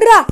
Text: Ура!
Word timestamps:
Ура! 0.00 0.24